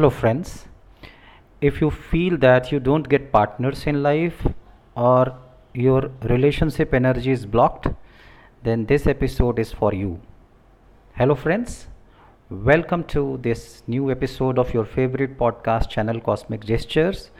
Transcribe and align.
Hello, 0.00 0.08
friends. 0.08 0.66
If 1.60 1.82
you 1.82 1.90
feel 1.90 2.38
that 2.38 2.72
you 2.72 2.80
don't 2.80 3.06
get 3.06 3.30
partners 3.30 3.86
in 3.86 4.02
life 4.02 4.46
or 4.96 5.36
your 5.74 6.10
relationship 6.22 6.94
energy 6.94 7.30
is 7.30 7.44
blocked, 7.44 7.86
then 8.62 8.86
this 8.86 9.06
episode 9.06 9.58
is 9.58 9.74
for 9.74 9.92
you. 9.92 10.18
Hello, 11.16 11.34
friends. 11.34 11.88
Welcome 12.48 13.04
to 13.08 13.40
this 13.42 13.82
new 13.86 14.10
episode 14.10 14.58
of 14.58 14.72
your 14.72 14.86
favorite 14.86 15.36
podcast 15.36 15.90
channel, 15.90 16.18
Cosmic 16.18 16.64
Gestures, 16.64 17.30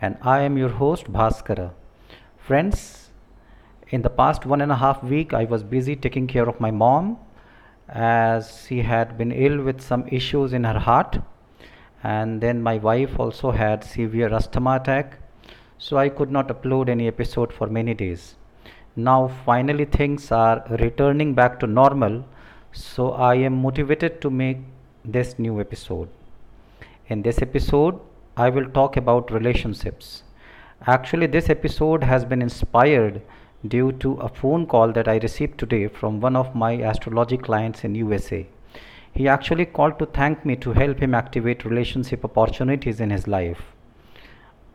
and 0.00 0.18
I 0.20 0.40
am 0.40 0.58
your 0.58 0.70
host, 0.70 1.12
Bhaskara. 1.12 1.70
Friends, 2.36 3.12
in 3.90 4.02
the 4.02 4.10
past 4.10 4.44
one 4.44 4.60
and 4.60 4.72
a 4.72 4.82
half 4.82 5.04
week, 5.04 5.34
I 5.34 5.44
was 5.44 5.62
busy 5.62 5.94
taking 5.94 6.26
care 6.26 6.48
of 6.48 6.58
my 6.58 6.72
mom 6.72 7.18
as 7.88 8.64
she 8.66 8.82
had 8.82 9.16
been 9.16 9.30
ill 9.30 9.62
with 9.62 9.80
some 9.80 10.08
issues 10.08 10.52
in 10.52 10.64
her 10.64 10.80
heart 10.80 11.20
and 12.02 12.40
then 12.40 12.62
my 12.62 12.78
wife 12.78 13.18
also 13.18 13.50
had 13.50 13.84
severe 13.84 14.32
asthma 14.32 14.76
attack. 14.76 15.18
So 15.78 15.96
i 15.96 16.08
could 16.08 16.30
not 16.30 16.48
upload 16.48 16.88
any 16.88 17.06
episode 17.06 17.52
for 17.52 17.66
many 17.66 17.94
days. 17.94 18.36
Now 18.96 19.28
finally 19.46 19.84
things 19.84 20.30
are 20.32 20.64
returning 20.70 21.34
back 21.34 21.60
to 21.60 21.66
normal. 21.66 22.24
So 22.72 23.12
i 23.12 23.34
am 23.34 23.62
motivated 23.62 24.20
to 24.22 24.30
make 24.30 24.58
this 25.04 25.38
new 25.38 25.60
episode. 25.60 26.08
In 27.08 27.22
this 27.22 27.42
episode 27.42 28.00
i 28.36 28.48
will 28.48 28.68
talk 28.70 28.96
about 28.96 29.30
relationships. 29.30 30.22
Actually 30.86 31.26
this 31.26 31.50
episode 31.50 32.04
has 32.04 32.24
been 32.24 32.42
inspired 32.42 33.22
due 33.66 33.90
to 33.92 34.12
a 34.14 34.28
phone 34.28 34.64
call 34.66 34.92
that 34.92 35.08
i 35.08 35.16
received 35.18 35.58
today 35.58 35.88
from 35.88 36.20
one 36.20 36.36
of 36.36 36.54
my 36.54 36.72
astrology 36.90 37.36
clients 37.36 37.82
in 37.82 37.94
usa 37.96 38.46
he 39.18 39.26
actually 39.26 39.66
called 39.66 39.98
to 39.98 40.06
thank 40.06 40.44
me 40.48 40.54
to 40.54 40.72
help 40.72 41.00
him 41.00 41.12
activate 41.12 41.64
relationship 41.64 42.24
opportunities 42.24 43.00
in 43.00 43.10
his 43.10 43.26
life. 43.26 43.62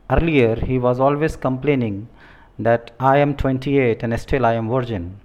Earlier, 0.10 0.58
he 0.58 0.78
was 0.78 1.00
always 1.00 1.38
complaining 1.38 2.10
that 2.60 2.92
I 3.00 3.20
am 3.20 3.38
28 3.38 4.04
and 4.04 4.20
still 4.20 4.46
I 4.46 4.56
am 4.56 4.68
virgin. 4.70 5.18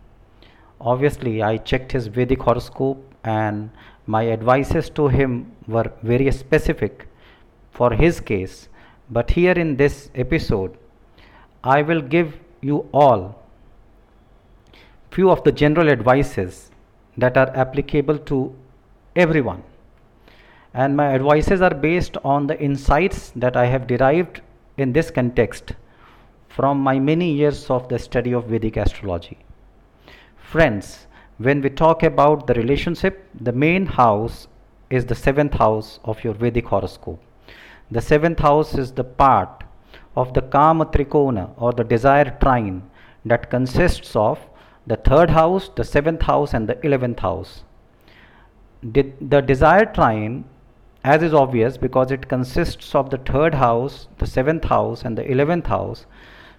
Obviously, 0.80 1.42
I 1.42 1.56
checked 1.56 1.90
his 1.90 2.06
Vedic 2.06 2.42
horoscope 2.42 3.12
and 3.24 3.70
my 4.06 4.30
advices 4.30 4.88
to 4.90 5.08
him 5.08 5.50
were 5.66 5.90
very 6.04 6.30
specific 6.30 7.08
for 7.72 7.92
his 7.92 8.20
case. 8.20 8.68
But 9.10 9.32
here 9.32 9.58
in 9.64 9.76
this 9.78 10.10
episode, 10.14 10.78
I 11.64 11.82
will 11.82 12.02
give 12.02 12.38
you 12.60 12.86
all 12.92 13.42
few 15.10 15.28
of 15.28 15.42
the 15.42 15.50
general 15.50 15.90
advices 15.90 16.70
that 17.16 17.36
are 17.36 17.50
applicable 17.56 18.18
to 18.30 18.54
everyone. 19.18 19.64
And 20.72 20.96
my 20.96 21.12
advices 21.12 21.60
are 21.60 21.74
based 21.74 22.16
on 22.22 22.46
the 22.46 22.58
insights 22.60 23.32
that 23.34 23.56
I 23.56 23.66
have 23.66 23.88
derived 23.88 24.40
in 24.76 24.92
this 24.92 25.10
context 25.10 25.72
from 26.48 26.78
my 26.78 27.00
many 27.00 27.32
years 27.32 27.68
of 27.68 27.88
the 27.88 27.98
study 27.98 28.32
of 28.32 28.46
Vedic 28.46 28.76
astrology. 28.76 29.38
Friends, 30.36 31.08
when 31.38 31.60
we 31.60 31.70
talk 31.70 32.04
about 32.04 32.46
the 32.46 32.54
relationship, 32.54 33.28
the 33.40 33.50
main 33.50 33.86
house 33.86 34.46
is 34.88 35.04
the 35.06 35.16
seventh 35.16 35.54
house 35.54 35.98
of 36.04 36.22
your 36.22 36.34
Vedic 36.34 36.66
horoscope. 36.66 37.20
The 37.90 38.00
seventh 38.00 38.38
house 38.38 38.78
is 38.78 38.92
the 38.92 39.04
part 39.04 39.64
of 40.16 40.32
the 40.34 40.42
Kama 40.42 40.86
Trikona 40.86 41.50
or 41.56 41.72
the 41.72 41.84
desire 41.84 42.36
trine 42.40 42.82
that 43.24 43.50
consists 43.50 44.14
of 44.14 44.38
the 44.86 44.96
third 44.96 45.30
house, 45.30 45.70
the 45.74 45.84
seventh 45.84 46.22
house, 46.22 46.54
and 46.54 46.68
the 46.68 46.78
eleventh 46.86 47.18
house 47.18 47.64
the 48.82 49.40
desired 49.40 49.94
trine 49.94 50.44
as 51.04 51.22
is 51.22 51.34
obvious 51.34 51.76
because 51.76 52.10
it 52.10 52.28
consists 52.28 52.94
of 52.94 53.10
the 53.10 53.18
third 53.18 53.54
house 53.54 54.08
the 54.18 54.26
seventh 54.26 54.64
house 54.64 55.02
and 55.02 55.16
the 55.16 55.30
eleventh 55.30 55.66
house. 55.66 56.06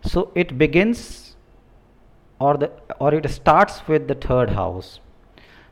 So 0.02 0.32
it 0.36 0.58
begins 0.58 1.36
or 2.40 2.58
the 2.58 2.72
or 3.00 3.14
it 3.14 3.30
starts 3.30 3.88
with 3.88 4.08
the 4.08 4.16
third 4.16 4.52
house. 4.52 5.00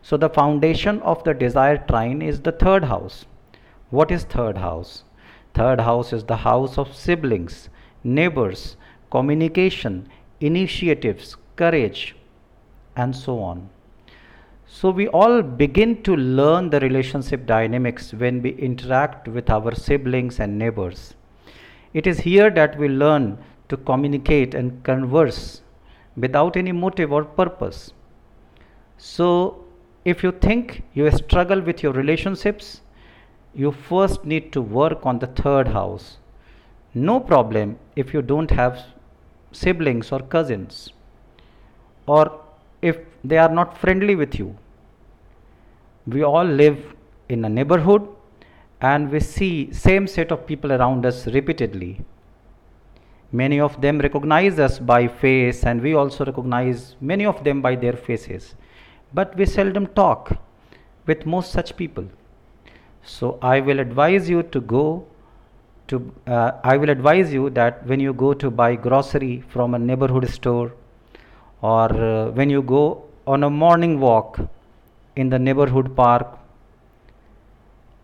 So 0.01 0.17
the 0.17 0.29
foundation 0.29 1.01
of 1.01 1.23
the 1.23 1.33
desired 1.33 1.87
trine 1.87 2.21
is 2.21 2.41
the 2.41 2.51
third 2.51 2.85
house. 2.85 3.25
What 3.89 4.11
is 4.11 4.23
third 4.23 4.57
house? 4.57 5.03
Third 5.53 5.81
house 5.81 6.13
is 6.13 6.25
the 6.25 6.37
house 6.37 6.77
of 6.77 6.93
siblings 6.95 7.69
neighbors 8.03 8.77
communication 9.11 10.07
initiatives 10.39 11.35
courage 11.55 12.15
and 12.95 13.15
so 13.15 13.39
on 13.39 13.69
so 14.69 14.89
we 14.91 15.07
all 15.07 15.41
begin 15.41 16.03
to 16.03 16.15
learn 16.15 16.69
the 16.69 16.79
relationship 16.81 17.45
dynamics 17.45 18.13
when 18.13 18.41
we 18.41 18.49
interact 18.51 19.27
with 19.27 19.49
our 19.49 19.73
siblings 19.73 20.39
and 20.39 20.59
neighbors. 20.59 21.15
It 21.93 22.05
is 22.05 22.19
here 22.19 22.49
that 22.49 22.77
we 22.77 22.89
learn 22.89 23.37
to 23.69 23.77
communicate 23.77 24.53
and 24.53 24.83
converse 24.83 25.61
without 26.17 26.57
any 26.57 26.73
motive 26.73 27.13
or 27.13 27.23
purpose. 27.23 27.93
So 28.97 29.63
if 30.03 30.21
you 30.21 30.31
think 30.31 30.83
you 30.93 31.09
struggle 31.11 31.61
with 31.61 31.81
your 31.81 31.93
relationships, 31.93 32.81
you 33.55 33.71
first 33.71 34.25
need 34.25 34.51
to 34.51 34.61
work 34.61 35.05
on 35.05 35.19
the 35.19 35.27
third 35.27 35.69
house. 35.69 36.17
No 36.93 37.19
problem 37.19 37.79
if 37.95 38.13
you 38.13 38.21
don't 38.21 38.51
have 38.51 38.79
siblings 39.51 40.11
or 40.11 40.19
cousins 40.19 40.89
or 42.05 42.41
if 42.81 42.97
they 43.23 43.37
are 43.37 43.49
not 43.49 43.77
friendly 43.77 44.15
with 44.15 44.37
you. 44.39 44.55
We 46.05 46.23
all 46.23 46.45
live 46.45 46.95
in 47.29 47.43
a 47.45 47.49
neighborhood 47.49 48.07
and 48.81 49.11
we 49.11 49.19
see 49.19 49.71
same 49.71 50.07
set 50.07 50.31
of 50.31 50.45
people 50.45 50.71
around 50.71 51.05
us 51.05 51.27
repeatedly. 51.27 52.01
Many 53.31 53.59
of 53.59 53.81
them 53.81 53.99
recognize 53.99 54.57
us 54.59 54.79
by 54.79 55.07
face 55.07 55.63
and 55.63 55.81
we 55.81 55.93
also 55.93 56.23
recognize 56.25 56.95
many 57.01 57.25
of 57.25 57.43
them 57.43 57.61
by 57.61 57.75
their 57.75 57.93
faces. 57.93 58.55
But 59.13 59.35
we 59.35 59.45
seldom 59.45 59.87
talk 59.87 60.37
with 61.05 61.25
most 61.25 61.51
such 61.51 61.75
people. 61.75 62.05
So 63.03 63.37
I 63.41 63.59
will 63.59 63.79
advise 63.79 64.29
you 64.29 64.43
to 64.43 64.61
go 64.61 65.05
to 65.87 66.13
uh, 66.27 66.51
I 66.63 66.77
will 66.77 66.89
advise 66.89 67.33
you 67.33 67.49
that 67.51 67.85
when 67.87 67.99
you 67.99 68.13
go 68.13 68.33
to 68.33 68.51
buy 68.51 68.75
grocery 68.75 69.43
from 69.47 69.73
a 69.73 69.79
neighborhood 69.79 70.29
store 70.29 70.73
or 71.61 71.91
uh, 71.91 72.31
when 72.31 72.49
you 72.49 72.61
go 72.61 73.06
on 73.27 73.43
a 73.43 73.49
morning 73.49 73.99
walk 73.99 74.39
in 75.15 75.29
the 75.29 75.37
neighborhood 75.37 75.95
park. 75.95 76.27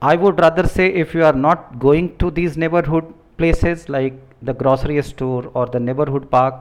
I 0.01 0.15
would 0.15 0.39
rather 0.39 0.67
say 0.67 0.87
if 0.93 1.13
you 1.13 1.23
are 1.23 1.39
not 1.47 1.79
going 1.79 2.17
to 2.17 2.29
these 2.29 2.57
neighborhood 2.57 3.05
places 3.37 3.87
like 3.87 4.13
the 4.41 4.53
grocery 4.53 5.01
store 5.01 5.49
or 5.53 5.65
the 5.65 5.79
neighborhood 5.79 6.29
park 6.29 6.55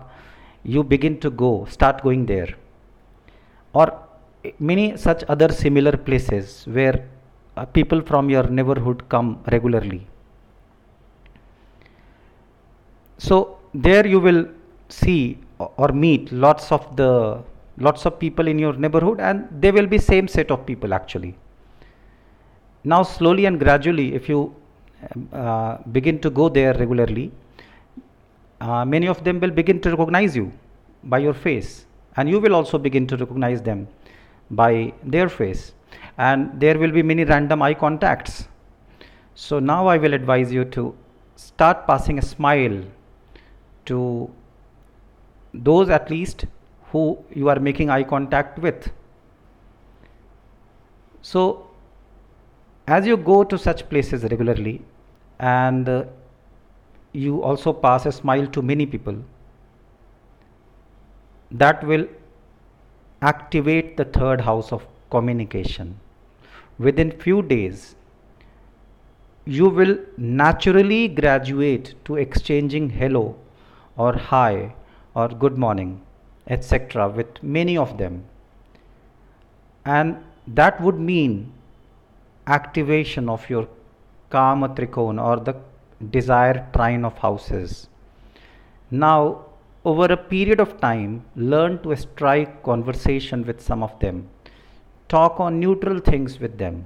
you 0.64 0.84
begin 0.84 1.18
to 1.20 1.30
go 1.30 1.66
start 1.68 2.02
going 2.02 2.26
there. 2.26 2.54
Or 3.72 3.98
many 4.58 4.96
such 4.96 5.24
other 5.28 5.50
similar 5.50 5.96
places 5.96 6.64
where 6.66 7.08
uh, 7.56 7.64
people 7.64 8.00
from 8.00 8.30
your 8.30 8.44
neighborhood 8.44 9.08
come 9.08 9.42
regularly. 9.50 10.06
So 13.18 13.58
there 13.74 14.06
you 14.06 14.20
will 14.20 14.46
see 14.88 15.38
or 15.58 15.88
meet 15.88 16.30
lots 16.32 16.70
of 16.72 16.96
the 16.96 17.42
lots 17.78 18.04
of 18.06 18.18
people 18.18 18.48
in 18.48 18.58
your 18.58 18.74
neighborhood 18.74 19.20
and 19.20 19.48
they 19.60 19.70
will 19.70 19.86
be 19.86 19.98
same 19.98 20.28
set 20.28 20.50
of 20.50 20.66
people 20.66 20.94
actually. 20.94 21.36
Now 22.84 23.02
slowly 23.02 23.46
and 23.46 23.58
gradually 23.58 24.14
if 24.14 24.28
you 24.28 24.54
uh, 25.32 25.78
begin 25.90 26.20
to 26.20 26.30
go 26.30 26.48
there 26.48 26.74
regularly 26.74 27.32
uh, 28.60 28.84
many 28.84 29.08
of 29.08 29.24
them 29.24 29.40
will 29.40 29.50
begin 29.50 29.80
to 29.80 29.90
recognize 29.90 30.36
you 30.36 30.52
by 31.04 31.18
your 31.18 31.34
face 31.34 31.86
and 32.16 32.28
you 32.28 32.38
will 32.38 32.54
also 32.54 32.78
begin 32.78 33.06
to 33.06 33.16
recognize 33.16 33.62
them 33.62 33.88
by 34.50 34.92
their 35.02 35.28
face. 35.28 35.72
And 36.18 36.60
there 36.60 36.78
will 36.78 36.92
be 36.92 37.02
many 37.02 37.24
random 37.24 37.62
eye 37.62 37.74
contacts. 37.74 38.48
So 39.34 39.58
now 39.58 39.86
i 39.86 39.96
will 39.96 40.14
advise 40.14 40.52
you 40.52 40.64
to 40.76 40.94
start 41.36 41.86
passing 41.86 42.18
a 42.18 42.22
smile 42.22 42.82
to 43.86 44.30
those 45.54 45.88
at 45.88 46.10
least 46.10 46.44
who 46.92 47.18
you 47.30 47.48
are 47.48 47.58
making 47.58 47.90
eye 47.90 48.02
contact 48.02 48.58
with. 48.58 48.90
So, 51.22 51.66
as 52.86 53.06
you 53.06 53.16
go 53.16 53.44
to 53.44 53.58
such 53.58 53.88
places 53.88 54.24
regularly 54.24 54.82
and 55.38 55.88
uh, 55.88 56.04
you 57.12 57.42
also 57.42 57.72
pass 57.72 58.06
a 58.06 58.12
smile 58.12 58.46
to 58.48 58.62
many 58.62 58.86
people, 58.86 59.16
that 61.50 61.82
will 61.84 62.06
activate 63.22 63.96
the 63.96 64.04
third 64.04 64.40
house 64.40 64.72
of 64.72 64.86
communication. 65.10 65.98
Within 66.78 67.10
few 67.10 67.42
days, 67.42 67.94
you 69.44 69.68
will 69.68 69.98
naturally 70.16 71.08
graduate 71.08 71.94
to 72.04 72.16
exchanging 72.16 72.88
hello 72.90 73.36
or 73.96 74.14
hi 74.16 74.74
or 75.14 75.28
good 75.28 75.58
morning 75.58 76.00
etc., 76.46 77.08
with 77.08 77.42
many 77.42 77.76
of 77.76 77.98
them. 77.98 78.24
And 79.84 80.16
that 80.46 80.80
would 80.80 80.98
mean 80.98 81.52
activation 82.46 83.28
of 83.28 83.48
your 83.48 83.68
Kama 84.30 84.68
Trikona 84.70 85.22
or 85.22 85.36
the 85.40 85.56
desire 86.10 86.66
trine 86.72 87.04
of 87.04 87.18
houses. 87.18 87.88
Now, 88.90 89.46
over 89.84 90.04
a 90.04 90.16
period 90.16 90.60
of 90.60 90.80
time, 90.80 91.24
learn 91.34 91.82
to 91.82 91.94
strike 91.96 92.62
conversation 92.62 93.44
with 93.44 93.60
some 93.60 93.82
of 93.82 93.98
them. 94.00 94.28
Talk 95.08 95.40
on 95.40 95.60
neutral 95.60 95.98
things 95.98 96.38
with 96.38 96.58
them. 96.58 96.84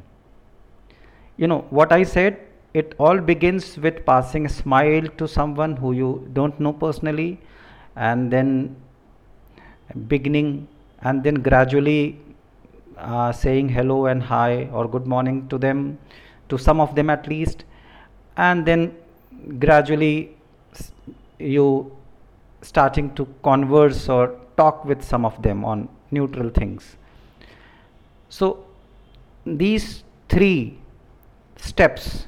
You 1.36 1.46
know, 1.46 1.66
what 1.70 1.92
I 1.92 2.02
said, 2.02 2.40
it 2.72 2.94
all 2.98 3.18
begins 3.18 3.78
with 3.78 4.04
passing 4.04 4.46
a 4.46 4.48
smile 4.48 5.06
to 5.18 5.28
someone 5.28 5.76
who 5.76 5.92
you 5.92 6.28
don't 6.32 6.58
know 6.58 6.72
personally 6.72 7.40
and 7.94 8.30
then 8.30 8.76
beginning 10.08 10.68
and 11.02 11.22
then 11.22 11.34
gradually 11.34 12.18
uh, 12.96 13.32
saying 13.32 13.68
hello 13.68 14.06
and 14.06 14.22
hi 14.22 14.68
or 14.72 14.88
good 14.88 15.06
morning 15.06 15.48
to 15.48 15.58
them, 15.58 15.98
to 16.48 16.58
some 16.58 16.80
of 16.80 16.94
them 16.94 17.10
at 17.10 17.26
least, 17.26 17.64
and 18.36 18.66
then 18.66 18.94
gradually 19.58 20.36
you 21.38 21.92
starting 22.62 23.14
to 23.14 23.26
converse 23.42 24.08
or 24.08 24.38
talk 24.56 24.84
with 24.84 25.02
some 25.02 25.24
of 25.24 25.40
them 25.42 25.64
on 25.64 25.88
neutral 26.10 26.50
things. 26.50 26.96
So, 28.28 28.64
these 29.44 30.02
three 30.28 30.78
steps 31.56 32.26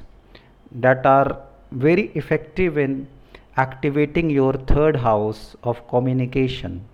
that 0.71 1.05
are 1.05 1.41
very 1.71 2.11
effective 2.15 2.77
in 2.77 3.07
activating 3.57 4.29
your 4.29 4.53
third 4.53 4.95
house 4.95 5.55
of 5.63 5.85
communication. 5.87 6.85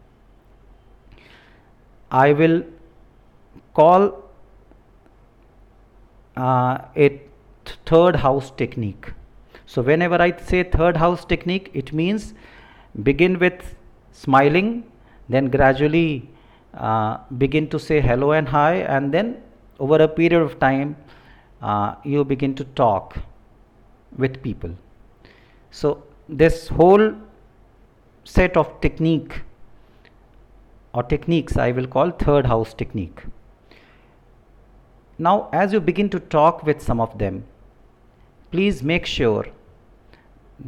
I 2.24 2.32
will 2.32 2.64
call 3.74 4.04
uh, 6.38 6.78
a 6.96 7.22
third 7.86 8.16
house 8.16 8.52
technique. 8.52 9.12
So, 9.66 9.82
whenever 9.82 10.22
I 10.22 10.36
say 10.38 10.64
third 10.64 10.98
house 10.98 11.26
technique, 11.26 11.72
it 11.74 11.92
means 11.92 12.34
begin 13.04 13.40
with 13.40 13.76
smiling, 14.12 14.70
then 15.28 15.50
gradually 15.50 16.30
uh, 16.74 17.18
begin 17.38 17.68
to 17.70 17.80
say 17.80 18.00
hello 18.00 18.32
and 18.32 18.48
hi, 18.48 18.76
and 18.98 19.14
then 19.14 19.38
over 19.80 19.98
a 20.02 20.08
period 20.08 20.42
of 20.42 20.60
time, 20.60 20.96
uh, 21.62 21.96
you 22.04 22.24
begin 22.24 22.56
to 22.56 22.64
talk 22.82 23.18
with 24.18 24.42
people. 24.42 24.76
So, 25.72 26.04
this 26.30 26.68
whole 26.68 27.14
set 28.24 28.56
of 28.56 28.80
technique 28.82 29.42
or 30.96 31.04
techniques 31.04 31.58
I 31.58 31.72
will 31.72 31.88
call 31.88 32.12
third 32.12 32.46
house 32.46 32.74
technique. 32.74 33.24
Now, 35.18 35.50
as 35.52 35.74
you 35.74 35.80
begin 35.80 36.10
to 36.10 36.20
talk 36.20 36.64
with 36.64 36.82
some 36.82 37.00
of 37.00 37.18
them, 37.18 37.44
please 38.52 38.82
make 38.82 39.06
sure 39.06 39.46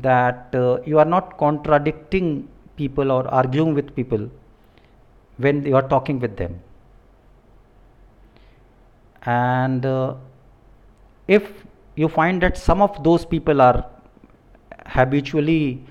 that 0.02 0.54
uh, 0.54 0.80
you 0.86 1.00
are 1.00 1.06
not 1.06 1.38
contradicting 1.38 2.48
people 2.76 3.12
or 3.12 3.28
arguing 3.28 3.74
with 3.74 3.96
people 3.96 4.30
when 5.38 5.66
you 5.66 5.76
are 5.76 5.88
talking 5.88 6.20
with 6.20 6.38
them. 6.38 6.60
And 9.24 9.86
uh, 9.86 10.16
if 11.28 11.52
you 11.96 12.08
find 12.08 12.42
that 12.42 12.58
some 12.58 12.82
of 12.82 13.04
those 13.04 13.26
people 13.26 13.62
are 13.62 13.86
habitually 14.86 15.84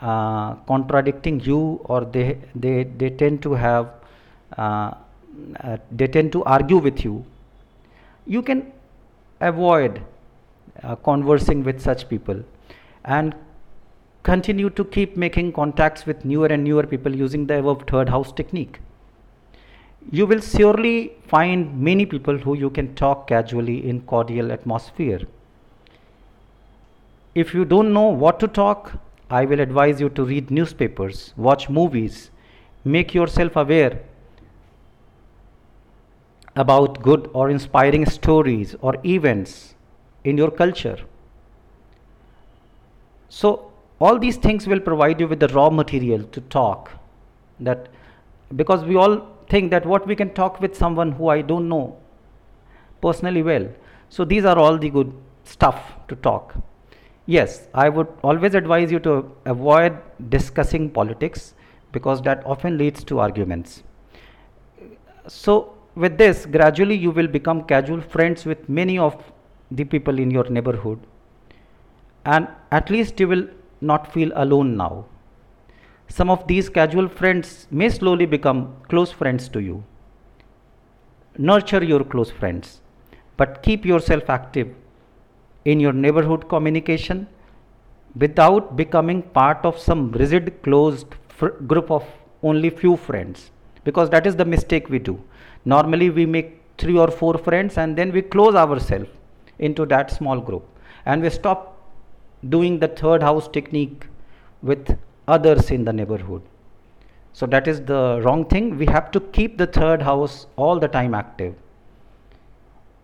uh, 0.00 0.54
contradicting 0.66 1.40
you 1.40 1.80
or 1.84 2.04
they, 2.04 2.38
they, 2.54 2.84
they 2.84 3.10
tend 3.10 3.42
to 3.42 3.52
have 3.54 3.90
uh, 4.56 4.92
they 5.92 6.06
tend 6.06 6.32
to 6.32 6.42
argue 6.44 6.78
with 6.78 7.04
you 7.04 7.24
you 8.26 8.42
can 8.42 8.72
avoid 9.40 10.02
uh, 10.82 10.94
conversing 10.96 11.62
with 11.64 11.80
such 11.80 12.08
people 12.08 12.42
and 13.04 13.34
continue 14.22 14.68
to 14.70 14.84
keep 14.84 15.16
making 15.16 15.52
contacts 15.52 16.04
with 16.06 16.24
newer 16.24 16.46
and 16.46 16.64
newer 16.64 16.86
people 16.86 17.14
using 17.14 17.46
the 17.46 17.58
above 17.58 17.84
third 17.90 18.08
house 18.08 18.32
technique. 18.32 18.80
You 20.10 20.26
will 20.26 20.40
surely 20.40 21.12
find 21.26 21.80
many 21.80 22.06
people 22.06 22.38
who 22.38 22.54
you 22.54 22.70
can 22.70 22.94
talk 22.94 23.26
casually 23.28 23.88
in 23.88 24.02
cordial 24.02 24.52
atmosphere. 24.52 25.20
If 27.34 27.54
you 27.54 27.64
don't 27.64 27.92
know 27.92 28.08
what 28.08 28.40
to 28.40 28.48
talk 28.48 28.92
I 29.30 29.44
will 29.44 29.60
advise 29.60 30.00
you 30.00 30.08
to 30.10 30.24
read 30.24 30.50
newspapers, 30.50 31.34
watch 31.36 31.68
movies, 31.68 32.30
make 32.84 33.14
yourself 33.14 33.56
aware 33.56 34.00
about 36.56 37.02
good 37.02 37.30
or 37.34 37.50
inspiring 37.50 38.06
stories 38.06 38.74
or 38.80 38.96
events 39.04 39.74
in 40.24 40.38
your 40.38 40.50
culture. 40.50 40.98
So, 43.28 43.70
all 44.00 44.18
these 44.18 44.36
things 44.36 44.66
will 44.66 44.80
provide 44.80 45.20
you 45.20 45.28
with 45.28 45.40
the 45.40 45.48
raw 45.48 45.70
material 45.70 46.22
to 46.22 46.40
talk. 46.40 46.90
That 47.60 47.88
because 48.56 48.84
we 48.84 48.96
all 48.96 49.26
think 49.48 49.70
that 49.70 49.84
what 49.84 50.06
we 50.06 50.16
can 50.16 50.32
talk 50.32 50.60
with 50.60 50.76
someone 50.76 51.12
who 51.12 51.28
I 51.28 51.42
don't 51.42 51.68
know 51.68 51.96
personally 53.02 53.42
well. 53.42 53.68
So, 54.08 54.24
these 54.24 54.44
are 54.44 54.58
all 54.58 54.78
the 54.78 54.88
good 54.88 55.12
stuff 55.44 55.92
to 56.08 56.16
talk. 56.16 56.54
Yes, 57.28 57.68
I 57.74 57.90
would 57.90 58.08
always 58.22 58.54
advise 58.54 58.90
you 58.90 58.98
to 59.00 59.30
avoid 59.44 59.98
discussing 60.30 60.88
politics 60.88 61.52
because 61.92 62.22
that 62.22 62.42
often 62.46 62.78
leads 62.78 63.04
to 63.04 63.18
arguments. 63.18 63.82
So, 65.26 65.74
with 65.94 66.16
this, 66.16 66.46
gradually 66.46 66.94
you 66.94 67.10
will 67.10 67.26
become 67.26 67.64
casual 67.64 68.00
friends 68.00 68.46
with 68.46 68.66
many 68.66 68.98
of 68.98 69.14
the 69.70 69.84
people 69.84 70.18
in 70.18 70.30
your 70.30 70.48
neighborhood, 70.48 70.98
and 72.24 72.48
at 72.70 72.88
least 72.88 73.20
you 73.20 73.28
will 73.28 73.46
not 73.82 74.10
feel 74.10 74.32
alone 74.34 74.74
now. 74.78 75.04
Some 76.08 76.30
of 76.30 76.46
these 76.46 76.70
casual 76.70 77.10
friends 77.10 77.66
may 77.70 77.90
slowly 77.90 78.24
become 78.24 78.74
close 78.88 79.12
friends 79.12 79.50
to 79.50 79.60
you. 79.60 79.84
Nurture 81.36 81.84
your 81.84 82.04
close 82.04 82.30
friends, 82.30 82.80
but 83.36 83.62
keep 83.62 83.84
yourself 83.84 84.30
active 84.30 84.74
in 85.72 85.80
your 85.84 85.92
neighborhood 86.04 86.48
communication 86.52 87.26
without 88.24 88.76
becoming 88.76 89.22
part 89.38 89.64
of 89.70 89.78
some 89.86 90.10
rigid 90.12 90.46
closed 90.62 91.14
group 91.72 91.90
of 91.90 92.04
only 92.42 92.70
few 92.70 92.96
friends. 92.96 93.50
Because 93.84 94.10
that 94.10 94.26
is 94.26 94.36
the 94.36 94.44
mistake 94.44 94.88
we 94.88 94.98
do. 94.98 95.20
Normally 95.64 96.10
we 96.10 96.26
make 96.26 96.60
three 96.78 96.98
or 96.98 97.10
four 97.10 97.36
friends 97.36 97.76
and 97.76 97.96
then 97.96 98.12
we 98.12 98.22
close 98.22 98.54
ourselves 98.54 99.10
into 99.58 99.84
that 99.86 100.10
small 100.10 100.40
group. 100.40 100.64
And 101.04 101.22
we 101.22 101.30
stop 101.30 101.76
doing 102.48 102.78
the 102.78 102.88
third 102.88 103.22
house 103.22 103.48
technique 103.48 104.06
with 104.62 104.96
others 105.26 105.70
in 105.70 105.84
the 105.84 105.92
neighborhood. 105.92 106.42
So 107.32 107.46
that 107.46 107.68
is 107.68 107.80
the 107.82 108.20
wrong 108.24 108.44
thing. 108.46 108.78
We 108.78 108.86
have 108.86 109.10
to 109.12 109.20
keep 109.20 109.58
the 109.58 109.66
third 109.66 110.02
house 110.02 110.46
all 110.56 110.78
the 110.78 110.88
time 110.88 111.14
active 111.14 111.54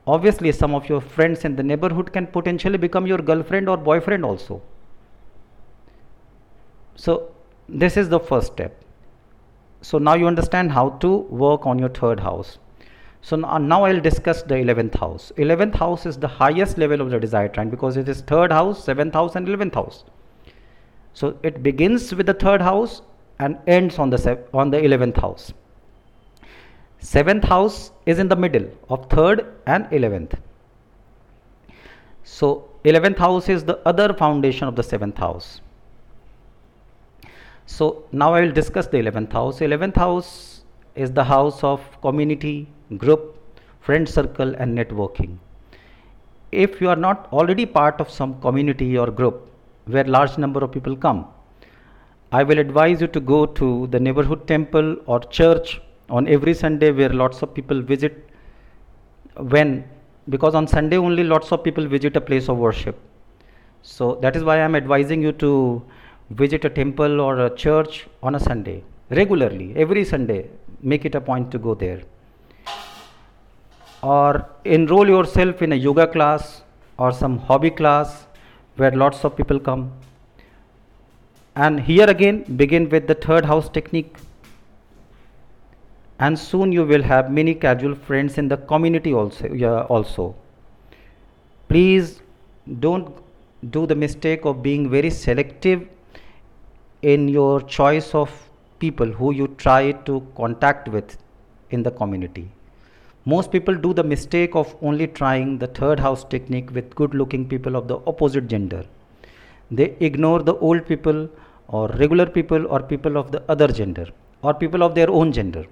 obviously 0.07 0.53
some 0.53 0.75
of 0.75 0.89
your 0.89 1.01
friends 1.01 1.45
in 1.45 1.57
the 1.57 1.63
neighborhood 1.63 2.13
can 2.13 2.27
potentially 2.27 2.79
become 2.79 3.07
your 3.07 3.19
girlfriend 3.19 3.69
or 3.69 3.77
boyfriend 3.77 4.25
also. 4.25 4.61
So 6.97 7.33
this 7.69 7.97
is 7.97 8.09
the 8.09 8.21
first 8.21 8.53
step. 8.53 8.85
So 9.81 9.99
now 9.99 10.15
you 10.15 10.27
understand 10.27 10.73
how 10.73 10.91
to 11.01 11.17
work 11.45 11.67
on 11.67 11.79
your 11.79 11.89
third 11.89 12.21
house. 12.21 12.59
So 13.23 13.37
now 13.37 13.85
i'll 13.85 14.01
discuss 14.01 14.43
the 14.43 14.55
11th 14.55 14.99
house. 14.99 15.33
11th 15.39 15.75
house 15.77 16.05
is 16.05 16.19
the 16.19 16.29
highest 16.29 16.77
level 16.77 17.01
of 17.01 17.11
the 17.11 17.19
desire 17.19 17.49
trine 17.49 17.71
because 17.71 17.97
it 17.97 18.09
is 18.09 18.21
third 18.21 18.53
house 18.53 18.85
7th 18.85 19.15
house 19.15 19.35
and 19.35 19.49
11th 19.49 19.75
house. 19.75 20.05
So 21.15 21.39
it 21.43 21.63
begins 21.63 22.15
with 22.15 22.27
the 22.27 22.35
third 22.35 22.61
house 22.61 23.01
and 23.39 23.59
ends 23.67 23.99
on 23.99 24.11
the 24.11 24.45
on 24.53 24.71
the 24.71 24.79
11th 24.79 25.17
house 25.17 25.53
Seventh 27.05 27.45
house 27.45 27.91
is 28.07 28.19
in 28.19 28.29
the 28.29 28.37
middle 28.37 28.67
of 28.89 29.11
third 29.11 29.57
and 29.67 29.87
eleventh. 29.93 30.37
So, 32.23 32.71
eleventh 32.83 33.19
house 33.19 33.51
is 33.51 33.63
the 33.63 33.77
other 33.87 34.15
foundation 34.15 34.67
of 34.69 34.75
the 34.75 34.83
seventh 34.83 35.19
house. 35.19 35.61
So, 37.67 38.05
now 38.11 38.33
I 38.33 38.41
will 38.41 38.53
discuss 38.53 38.87
the 38.87 38.97
eleventh 38.97 39.33
house. 39.33 39.61
Eleventh 39.61 39.97
house 39.97 40.63
is 40.95 41.13
the 41.13 41.25
house 41.25 41.63
of 41.63 41.83
community, 42.01 42.69
group, 42.97 43.39
friend 43.83 44.09
circle, 44.09 44.55
and 44.55 44.77
networking. 44.77 45.37
If 46.53 46.81
you 46.81 46.89
are 46.89 46.97
not 46.97 47.29
already 47.35 47.67
part 47.67 48.01
of 48.01 48.11
some 48.11 48.41
community 48.41 48.97
or 48.97 49.11
group 49.11 49.51
where 49.85 50.05
large 50.05 50.39
number 50.39 50.65
of 50.65 50.73
people 50.73 50.97
come, 50.97 51.27
I 52.33 52.45
will 52.45 52.59
advise 52.59 53.03
you 53.03 53.09
to 53.09 53.21
go 53.21 53.45
to 53.45 53.89
the 53.89 54.01
neighborhood 54.01 54.49
temple 54.49 54.97
or 55.05 55.21
church 55.21 55.83
on 56.11 56.29
every 56.29 56.55
Sunday 56.55 56.91
where 56.93 57.09
lots 57.09 57.43
of 57.43 57.55
people 57.55 57.81
visit 57.81 58.29
when 59.37 59.85
because 60.29 60.55
on 60.55 60.67
Sunday 60.67 60.97
only 60.97 61.25
lots 61.25 61.53
of 61.53 61.63
people 61.63 61.87
visit 61.87 62.17
a 62.17 62.21
place 62.21 62.49
of 62.49 62.57
worship. 62.57 62.99
So 63.83 64.15
that 64.23 64.37
is 64.37 64.45
why 64.45 64.57
I 64.57 64.65
am 64.65 64.75
advising 64.75 65.23
you 65.23 65.33
to 65.33 65.83
visit 66.31 66.65
a 66.65 66.71
temple 66.71 67.21
or 67.21 67.47
a 67.47 67.55
church 67.55 68.07
on 68.23 68.35
a 68.35 68.41
Sunday 68.41 68.83
regularly, 69.11 69.75
every 69.77 70.05
Sunday. 70.05 70.49
Make 70.81 71.05
it 71.05 71.15
a 71.15 71.21
point 71.21 71.51
to 71.53 71.59
go 71.59 71.75
there. 71.75 72.03
Or 74.03 74.49
enroll 74.65 75.09
yourself 75.09 75.63
in 75.63 75.73
a 75.73 75.77
yoga 75.77 76.07
class 76.07 76.63
or 76.99 77.13
some 77.13 77.39
hobby 77.39 77.71
class 77.71 78.27
where 78.77 78.91
lots 78.91 79.25
of 79.25 79.37
people 79.37 79.59
come 79.59 79.93
and 81.57 81.81
here 81.81 82.09
again 82.11 82.43
begin 82.57 82.89
with 82.89 83.07
the 83.07 83.15
third 83.15 83.45
house 83.45 83.69
technique 83.69 84.17
and 86.19 86.39
soon 86.39 86.71
you 86.71 86.85
will 86.85 87.03
have 87.03 87.31
many 87.31 87.55
casual 87.55 87.95
friends 87.95 88.39
in 88.39 88.49
the 88.49 88.57
community 88.57 89.13
also 89.13 89.87
also. 89.89 90.35
Please 91.69 92.23
don't 92.81 93.13
do 93.71 93.87
the 93.87 93.95
mistake 93.95 94.45
of 94.45 94.63
being 94.63 94.89
very 94.91 95.11
selective 95.11 95.89
in 97.03 97.29
your 97.29 97.61
choice 97.61 98.15
of 98.15 98.31
people 98.79 99.07
who 99.07 99.33
you 99.33 99.49
try 99.65 99.93
to 100.09 100.27
contact 100.37 100.89
with 100.89 101.17
in 101.71 101.83
the 101.83 101.91
community. 101.91 102.51
Most 103.25 103.51
people 103.51 103.75
do 103.75 103.95
the 103.95 104.05
mistake 104.05 104.55
of 104.55 104.75
only 104.83 105.07
trying 105.07 105.59
the 105.59 105.67
third 105.67 105.99
house 105.99 106.25
technique 106.25 106.71
with 106.73 106.95
good 106.95 107.15
looking 107.15 107.49
people 107.49 107.75
of 107.75 107.89
the 107.89 107.99
opposite 108.07 108.49
gender. 108.49 108.85
They 109.71 109.97
ignore 110.01 110.43
the 110.43 110.55
old 110.57 110.87
people 110.87 111.29
or 111.69 111.89
regular 111.89 112.27
people 112.27 112.67
or 112.67 112.81
people 112.83 113.17
of 113.17 113.33
the 113.33 113.43
other 113.49 113.69
gender 113.69 114.07
or 114.43 114.53
people 114.53 114.83
of 114.83 114.95
their 114.95 115.11
own 115.11 115.33
gender 115.33 115.65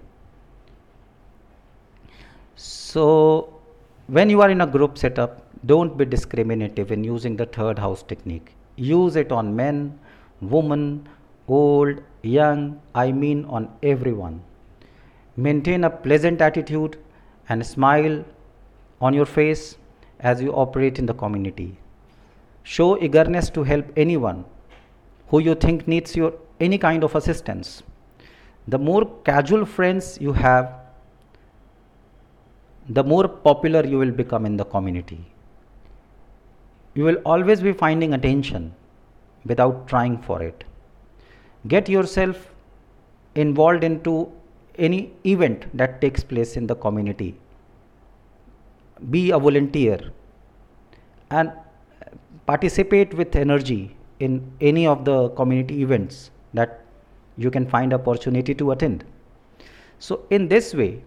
so 2.93 3.03
when 4.07 4.29
you 4.29 4.43
are 4.43 4.51
in 4.51 4.61
a 4.61 4.67
group 4.67 4.99
setup 4.99 5.43
don't 5.65 5.97
be 5.97 6.05
discriminative 6.05 6.91
in 6.91 7.05
using 7.05 7.37
the 7.37 7.47
third 7.47 7.79
house 7.79 8.03
technique. 8.03 8.55
Use 8.77 9.17
it 9.17 9.31
on 9.33 9.55
men 9.55 9.99
women 10.41 11.09
old 11.47 12.03
young 12.23 12.81
i 12.95 13.13
mean 13.13 13.45
on 13.45 13.71
everyone. 13.83 14.43
Maintain 15.37 15.85
a 15.85 15.91
pleasant 15.91 16.41
attitude 16.41 16.99
and 17.49 17.65
smile 17.65 18.25
on 19.01 19.15
your 19.15 19.27
face 19.27 19.77
as 20.21 20.43
you 20.43 20.53
operate 20.53 20.99
in 20.99 21.07
the 21.07 21.15
community. 21.15 21.79
Show 22.65 22.99
eagerness 22.99 23.49
to 23.51 23.63
help 23.63 23.87
anyone 23.97 24.45
who 25.29 25.39
you 25.39 25.55
think 25.55 25.89
needs 25.89 26.15
your 26.17 26.35
any 26.61 26.79
kind 26.79 27.05
of 27.05 27.15
assistance. 27.15 27.83
The 28.69 28.79
more 28.79 29.05
casual 29.25 29.65
friends 29.65 30.19
you 30.21 30.33
have 30.33 30.82
the 32.89 33.05
more 33.05 33.29
popular 33.29 33.85
you 33.87 33.99
will 33.99 34.11
become 34.11 34.45
in 34.45 34.57
the 34.57 34.65
community. 34.65 35.25
You 36.95 37.05
will 37.05 37.21
always 37.25 37.61
be 37.61 37.73
finding 37.73 38.13
attention 38.15 38.75
without 39.45 39.89
trying 39.89 40.19
for 40.19 40.43
it. 40.43 40.65
Get 41.69 41.89
yourself 41.89 42.53
involved 43.35 43.85
into 43.85 44.31
any 44.77 45.13
event 45.25 45.67
that 45.77 46.01
takes 46.01 46.23
place 46.25 46.57
in 46.57 46.67
the 46.67 46.75
community. 46.75 47.35
Be 49.11 49.31
a 49.31 49.39
volunteer 49.39 50.13
and 51.31 51.53
participate 52.47 53.15
with 53.15 53.35
energy 53.37 53.97
in 54.21 54.53
any 54.61 54.87
of 54.87 55.05
the 55.05 55.31
community 55.31 55.83
events 55.83 56.31
that 56.55 56.81
you 57.37 57.51
can 57.51 57.67
find 57.67 57.95
opportunity 57.95 58.55
to 58.55 58.73
attend. 58.73 59.05
So 59.99 60.27
in 60.31 60.49
this 60.49 60.75
way 60.75 61.03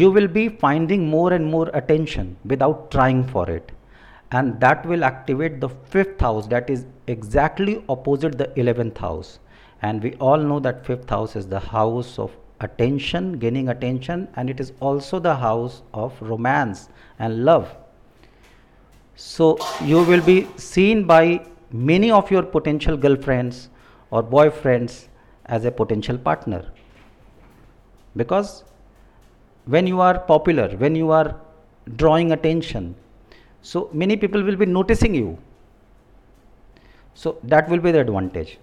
you 0.00 0.10
will 0.10 0.26
be 0.26 0.48
finding 0.48 1.06
more 1.06 1.34
and 1.34 1.44
more 1.44 1.70
attention 1.74 2.34
without 2.46 2.90
trying 2.90 3.22
for 3.28 3.48
it. 3.50 3.72
And 4.30 4.58
that 4.60 4.86
will 4.86 5.04
activate 5.04 5.60
the 5.60 5.68
fifth 5.68 6.18
house 6.18 6.46
that 6.46 6.70
is 6.70 6.86
exactly 7.06 7.84
opposite 7.90 8.38
the 8.38 8.46
11th 8.56 8.96
house. 8.96 9.38
And 9.82 10.02
we 10.02 10.14
all 10.14 10.38
know 10.38 10.60
that 10.60 10.86
fifth 10.86 11.10
house 11.10 11.36
is 11.36 11.46
the 11.46 11.60
house 11.60 12.18
of 12.18 12.34
attention 12.60 13.38
gaining 13.38 13.68
attention 13.68 14.28
and 14.36 14.48
it 14.48 14.60
is 14.60 14.72
also 14.80 15.18
the 15.18 15.34
house 15.34 15.82
of 15.92 16.16
romance 16.22 16.88
and 17.18 17.44
love. 17.44 17.76
So 19.14 19.58
you 19.82 20.02
will 20.02 20.22
be 20.22 20.48
seen 20.56 21.04
by 21.04 21.46
many 21.70 22.10
of 22.10 22.30
your 22.30 22.42
potential 22.42 22.96
girlfriends 22.96 23.68
or 24.10 24.22
boyfriends 24.22 25.08
as 25.46 25.66
a 25.66 25.70
potential 25.70 26.16
partner. 26.16 26.72
Because 28.16 28.64
when 29.66 29.86
you 29.86 30.00
are 30.00 30.18
popular, 30.18 30.68
when 30.76 30.94
you 30.94 31.10
are 31.10 31.36
drawing 31.96 32.32
attention, 32.32 32.94
so 33.62 33.88
many 33.92 34.16
people 34.16 34.42
will 34.42 34.56
be 34.56 34.66
noticing 34.66 35.14
you. 35.14 35.38
So 37.14 37.38
that 37.44 37.68
will 37.68 37.78
be 37.78 37.92
the 37.92 38.00
advantage. 38.00 38.58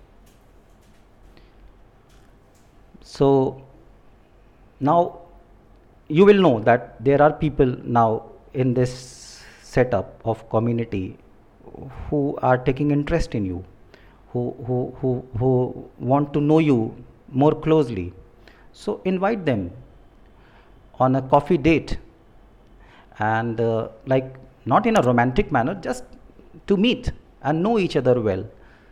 So 3.02 3.64
now 4.80 5.20
you 6.08 6.26
will 6.26 6.42
know 6.42 6.60
that 6.62 7.04
there 7.04 7.22
are 7.22 7.32
people 7.32 7.76
now 7.84 8.24
in 8.54 8.74
this 8.74 9.44
setup 9.62 10.22
of 10.26 10.50
community 10.50 11.18
who 12.10 12.38
are 12.42 12.58
taking 12.58 12.92
interest 12.92 13.36
in 13.36 13.46
you 13.46 13.64
who, 14.32 14.56
who, 14.66 14.96
who, 15.00 15.26
who 15.38 15.90
want 16.00 16.34
to 16.34 16.42
know 16.42 16.60
you 16.60 16.96
more 17.30 17.54
closely 17.54 18.14
so 18.74 19.02
invite 19.06 19.46
them 19.46 19.72
on 21.00 21.16
a 21.16 21.22
coffee 21.22 21.58
date. 21.58 21.98
And 23.20 23.60
uh, 23.60 23.90
like 24.06 24.36
not 24.66 24.86
in 24.86 24.98
a 24.98 25.02
romantic 25.02 25.52
manner 25.52 25.76
just 25.76 26.04
to 26.68 26.78
meet 26.78 27.12
and 27.42 27.64
know 27.64 27.80
each 27.80 27.96
other 27.96 28.20
well. 28.22 28.46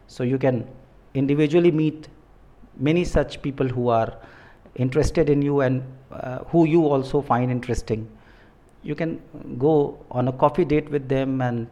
So 0.07 0.23
you 0.23 0.37
can 0.37 0.67
individually 1.13 1.71
meet 1.71 2.07
many 2.77 3.03
such 3.03 3.41
people 3.41 3.67
who 3.67 3.89
are 3.89 4.15
interested 4.75 5.29
in 5.29 5.41
you 5.41 5.61
and 5.61 5.83
uh, 6.11 6.39
who 6.45 6.65
you 6.65 6.85
also 6.85 7.21
find 7.21 7.51
interesting. 7.51 8.07
You 8.83 8.95
can 8.95 9.21
go 9.57 9.99
on 10.11 10.27
a 10.27 10.31
coffee 10.31 10.65
date 10.65 10.89
with 10.89 11.09
them 11.09 11.41
and 11.41 11.67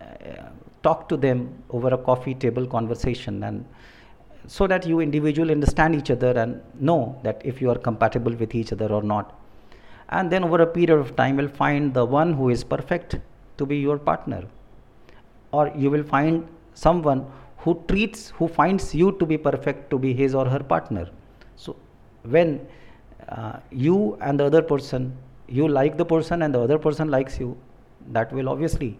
uh, 0.00 0.48
talk 0.82 1.08
to 1.08 1.16
them 1.16 1.62
over 1.70 1.88
a 1.88 1.98
coffee 1.98 2.34
table 2.34 2.66
conversation 2.66 3.42
and 3.44 3.64
so 4.46 4.66
that 4.66 4.86
you 4.86 5.00
individually 5.00 5.52
understand 5.52 5.94
each 5.94 6.10
other 6.10 6.30
and 6.38 6.60
know 6.80 7.18
that 7.22 7.40
if 7.44 7.60
you 7.60 7.70
are 7.70 7.78
compatible 7.78 8.34
with 8.34 8.54
each 8.54 8.72
other 8.72 8.86
or 8.86 9.02
not 9.02 9.34
and 10.10 10.30
then 10.30 10.44
over 10.44 10.62
a 10.62 10.66
period 10.66 10.98
of 10.98 11.14
time 11.16 11.38
you'll 11.38 11.48
find 11.48 11.92
the 11.94 12.04
one 12.04 12.32
who 12.32 12.48
is 12.48 12.64
perfect 12.64 13.16
to 13.58 13.66
be 13.66 13.76
your 13.76 13.98
partner. 13.98 14.44
Or 15.52 15.72
you 15.76 15.90
will 15.90 16.02
find 16.02 16.48
someone 16.74 17.26
who 17.58 17.82
treats 17.88 18.30
who 18.30 18.48
finds 18.48 18.94
you 18.94 19.12
to 19.12 19.26
be 19.26 19.36
perfect 19.36 19.90
to 19.90 19.98
be 19.98 20.12
his 20.14 20.34
or 20.34 20.46
her 20.48 20.60
partner. 20.60 21.08
So 21.56 21.76
when 22.22 22.66
uh, 23.28 23.58
you 23.70 24.16
and 24.20 24.40
the 24.40 24.44
other 24.44 24.62
person 24.62 25.16
you 25.48 25.66
like 25.66 25.96
the 25.96 26.04
person 26.04 26.42
and 26.42 26.54
the 26.54 26.60
other 26.60 26.78
person 26.78 27.10
likes 27.10 27.38
you 27.40 27.56
that 28.12 28.32
will 28.32 28.48
obviously 28.48 28.98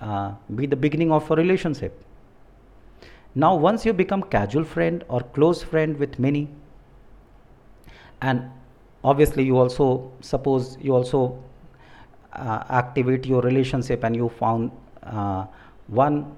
uh, 0.00 0.32
be 0.54 0.66
the 0.66 0.76
beginning 0.76 1.12
of 1.12 1.30
a 1.30 1.36
relationship. 1.36 2.02
Now 3.34 3.54
once 3.54 3.84
you 3.84 3.92
become 3.92 4.22
casual 4.22 4.64
friend 4.64 5.04
or 5.08 5.20
close 5.20 5.62
friend 5.62 5.98
with 5.98 6.18
many 6.18 6.48
and 8.22 8.50
obviously 9.04 9.44
you 9.44 9.56
also 9.56 10.12
suppose 10.20 10.76
you 10.80 10.94
also 10.94 11.42
uh, 12.32 12.64
activate 12.68 13.26
your 13.26 13.42
relationship 13.42 14.04
and 14.04 14.14
you 14.16 14.28
found 14.28 14.70
uh, 15.02 15.46
one 15.88 16.34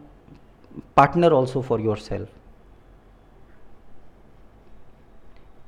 partner 0.94 1.32
also 1.32 1.62
for 1.62 1.80
yourself. 1.80 2.28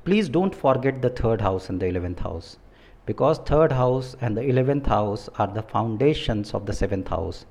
Please 0.05 0.29
don't 0.29 0.55
forget 0.55 1.01
the 1.01 1.09
third 1.09 1.41
house 1.41 1.69
and 1.69 1.79
the 1.79 1.85
11th 1.85 2.19
house 2.19 2.57
because 3.05 3.37
third 3.39 3.71
house 3.71 4.15
and 4.21 4.37
the 4.37 4.41
11th 4.41 4.87
house 4.87 5.29
are 5.37 5.47
the 5.47 5.61
foundations 5.61 6.53
of 6.53 6.65
the 6.65 6.73
seventh 6.73 7.07
house. 7.07 7.45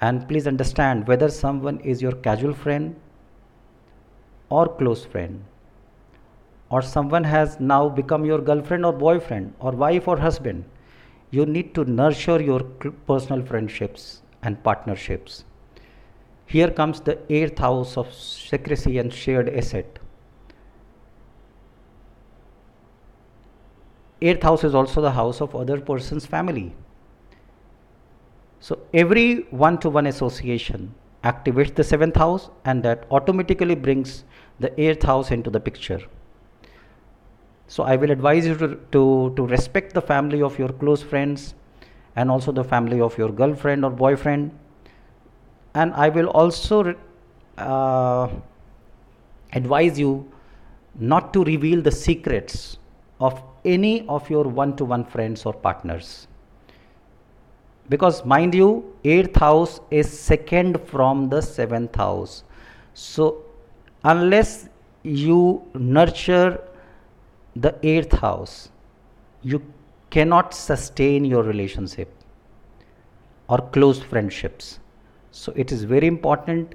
And 0.00 0.26
please 0.26 0.46
understand 0.46 1.06
whether 1.06 1.28
someone 1.28 1.78
is 1.80 2.02
your 2.02 2.12
casual 2.12 2.54
friend 2.54 2.96
or 4.48 4.68
close 4.68 5.04
friend 5.04 5.44
or 6.72 6.82
someone 6.82 7.24
has 7.24 7.58
now 7.60 7.88
become 7.88 8.24
your 8.24 8.40
girlfriend 8.40 8.84
or 8.84 8.92
boyfriend 8.92 9.54
or 9.60 9.72
wife 9.72 10.08
or 10.08 10.18
husband 10.18 10.64
you 11.32 11.46
need 11.46 11.74
to 11.74 11.84
nurture 11.84 12.40
your 12.42 12.60
personal 13.10 13.42
friendships 13.42 14.20
and 14.42 14.62
partnerships. 14.62 15.44
Here 16.44 16.70
comes 16.70 17.00
the 17.00 17.18
eighth 17.32 17.58
house 17.58 17.96
of 17.96 18.12
secrecy 18.12 18.98
and 18.98 19.12
shared 19.12 19.48
asset. 19.48 19.98
Eighth 24.20 24.42
house 24.42 24.62
is 24.62 24.74
also 24.74 25.00
the 25.00 25.12
house 25.12 25.40
of 25.40 25.56
other 25.56 25.80
person's 25.80 26.26
family. 26.26 26.74
So 28.60 28.78
every 28.92 29.46
one 29.50 29.78
to 29.78 29.88
one 29.88 30.06
association 30.06 30.94
activates 31.24 31.74
the 31.74 31.82
seventh 31.82 32.16
house 32.16 32.50
and 32.66 32.82
that 32.82 33.06
automatically 33.10 33.74
brings 33.74 34.24
the 34.60 34.78
eighth 34.78 35.02
house 35.02 35.30
into 35.30 35.48
the 35.48 35.60
picture 35.60 36.00
so 37.72 37.84
i 37.90 37.96
will 38.00 38.10
advise 38.10 38.46
you 38.46 38.54
to, 38.62 38.68
to, 38.94 39.32
to 39.36 39.46
respect 39.46 39.94
the 39.94 40.02
family 40.12 40.42
of 40.42 40.58
your 40.58 40.68
close 40.80 41.02
friends 41.02 41.54
and 42.16 42.30
also 42.30 42.52
the 42.52 42.64
family 42.72 43.00
of 43.00 43.16
your 43.16 43.30
girlfriend 43.40 43.84
or 43.84 43.90
boyfriend 43.90 44.50
and 45.74 45.94
i 45.94 46.08
will 46.08 46.28
also 46.40 46.94
uh, 47.58 48.28
advise 49.52 49.98
you 49.98 50.10
not 51.12 51.32
to 51.32 51.44
reveal 51.44 51.80
the 51.80 51.90
secrets 51.90 52.76
of 53.20 53.42
any 53.64 54.06
of 54.08 54.28
your 54.28 54.44
one 54.44 54.76
to 54.76 54.84
one 54.84 55.04
friends 55.04 55.46
or 55.46 55.54
partners. 55.54 56.26
because 57.92 58.18
mind 58.32 58.54
you 58.58 58.66
8th 59.12 59.38
house 59.44 59.72
is 60.00 60.12
second 60.26 60.76
from 60.90 61.24
the 61.32 61.40
7th 61.46 61.96
house 62.02 62.36
so 63.04 63.24
unless 64.12 64.52
you 65.22 65.40
nurture 65.96 66.46
the 67.54 67.72
8th 67.82 68.12
house 68.18 68.70
you 69.42 69.62
cannot 70.08 70.54
sustain 70.54 71.24
your 71.24 71.42
relationship 71.42 72.10
or 73.48 73.58
close 73.72 74.00
friendships. 74.02 74.78
So 75.32 75.52
it 75.54 75.70
is 75.70 75.84
very 75.84 76.06
important 76.06 76.74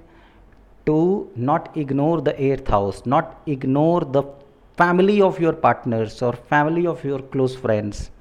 to 0.85 1.31
not 1.35 1.75
ignore 1.75 2.21
the 2.21 2.33
8th 2.33 2.67
house 2.67 3.05
not 3.05 3.41
ignore 3.47 4.01
the 4.01 4.23
family 4.77 5.19
of 5.21 5.39
your 5.39 5.53
partners 5.53 6.21
or 6.21 6.33
family 6.33 6.85
of 6.85 7.03
your 7.03 7.19
close 7.19 7.55
friends. 7.55 8.11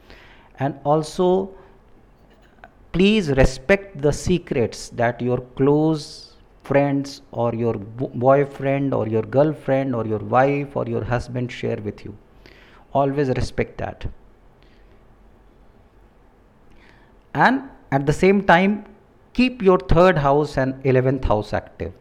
And 0.59 0.79
also 0.85 1.51
please 2.93 3.29
respect 3.31 4.01
the 4.01 4.13
secrets 4.13 4.89
that 4.91 5.21
your 5.21 5.41
close 5.57 6.33
friends 6.65 7.21
or 7.33 7.55
your 7.55 7.75
boyfriend 7.75 8.95
or 8.95 9.07
your 9.07 9.23
girlfriend 9.23 9.95
or 9.95 10.07
your 10.07 10.21
wife 10.21 10.75
or 10.75 10.87
your 10.87 11.05
husband 11.05 11.53
share 11.53 11.77
with 11.77 12.03
you 12.05 12.17
always 12.93 13.29
respect 13.29 13.79
that. 13.79 14.07
And 17.35 17.69
at 17.93 18.07
the 18.07 18.13
same 18.13 18.43
time 18.45 18.85
keep 19.35 19.63
your 19.63 19.79
third 19.79 20.17
house 20.17 20.57
and 20.57 20.83
11th 20.85 21.25
house 21.25 21.53
active. 21.53 21.93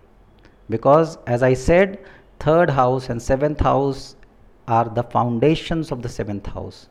Because 0.69 1.17
as 1.27 1.43
i 1.43 1.53
said 1.53 1.99
third 2.39 2.69
house 2.69 3.09
and 3.09 3.21
seventh 3.21 3.59
house 3.59 4.15
are 4.67 4.85
the 4.85 5.03
foundations 5.03 5.91
of 5.91 6.01
the 6.01 6.09
seventh 6.09 6.47
house. 6.47 6.87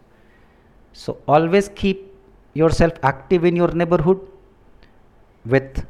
So 0.92 1.18
always 1.26 1.70
keep 1.70 2.14
yourself 2.54 2.92
active 3.02 3.44
in 3.44 3.56
your 3.56 3.72
neighborhood 3.72 4.20
with 5.44 5.84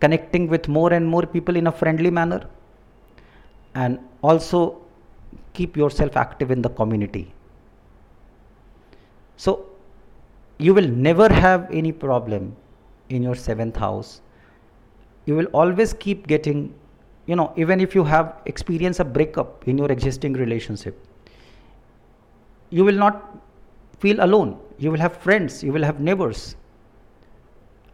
connecting 0.00 0.48
with 0.48 0.68
more 0.68 0.92
and 0.92 1.06
more 1.06 1.22
people 1.22 1.56
in 1.56 1.66
a 1.66 1.72
friendly 1.72 2.10
manner. 2.10 2.46
And 3.74 3.98
also 4.22 4.85
keep 5.52 5.76
yourself 5.76 6.16
active 6.16 6.50
in 6.50 6.62
the 6.62 6.68
community. 6.68 7.32
So 9.36 9.66
you 10.58 10.74
will 10.74 10.88
never 10.88 11.32
have 11.32 11.68
any 11.70 11.92
problem 11.92 12.56
in 13.08 13.22
your 13.22 13.34
seventh 13.34 13.76
house. 13.76 14.20
You 15.26 15.34
will 15.34 15.46
always 15.46 15.92
keep 15.92 16.26
getting 16.26 16.74
you 17.26 17.34
know 17.34 17.52
even 17.56 17.80
if 17.80 17.94
you 17.94 18.04
have 18.04 18.36
experienced 18.46 19.00
a 19.00 19.04
breakup 19.04 19.66
in 19.68 19.76
your 19.78 19.90
existing 19.90 20.34
relationship 20.34 20.96
you 22.70 22.84
will 22.84 22.94
not 22.94 23.36
feel 23.98 24.22
alone. 24.22 24.60
You 24.78 24.90
will 24.92 24.98
have 24.98 25.16
friends 25.16 25.62
you 25.64 25.72
will 25.72 25.82
have 25.82 26.00
neighbors 26.00 26.56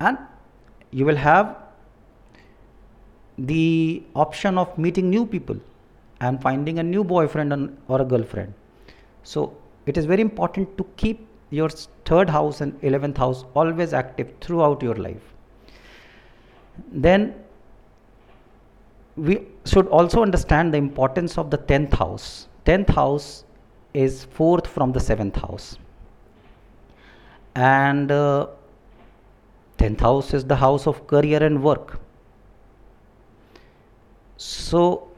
and 0.01 0.19
you 0.91 1.07
will 1.07 1.17
have 1.17 1.57
the 3.39 4.03
option 4.15 4.59
of 4.59 4.77
meeting 4.77 5.09
new 5.09 5.25
people 5.25 5.57
and 6.23 6.41
finding 6.41 6.79
a 6.79 6.83
new 6.83 7.05
boyfriend 7.05 7.77
or 7.89 8.01
a 8.01 8.05
girlfriend. 8.05 8.55
So 9.25 9.55
it 9.87 9.99
is 9.99 10.07
very 10.07 10.23
important 10.23 10.77
to 10.79 10.87
keep 10.97 11.27
your 11.51 11.69
third 11.69 12.31
house 12.31 12.61
and 12.61 12.81
11th 12.81 13.19
house 13.19 13.45
always 13.55 13.93
active 13.93 14.33
throughout 14.41 14.83
your 14.83 14.95
life. 14.95 15.35
Then 16.91 17.35
we 19.17 19.47
should 19.67 19.89
also 19.89 20.23
understand 20.23 20.73
the 20.73 20.79
importance 20.79 21.37
of 21.37 21.51
the 21.51 21.59
10th 21.59 21.93
house. 21.95 22.49
10th 22.65 22.91
house 22.91 23.45
is 23.93 24.25
fourth 24.25 24.67
from 24.67 24.93
the 24.93 25.01
7th 25.01 25.37
house. 25.37 25.77
And 27.55 28.11
uh, 28.11 28.47
10th 29.79 30.01
house 30.01 30.33
is 30.33 30.45
the 30.45 30.57
house 30.57 30.87
of 30.87 31.07
career 31.07 31.43
and 31.43 31.63
work. 31.63 31.99
So 34.37 35.12